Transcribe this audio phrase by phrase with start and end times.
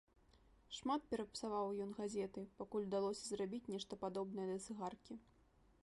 [0.77, 5.13] Шмат перапсаваў ён газеты, пакуль удалося зрабіць нешта падобнае да цыгаркі.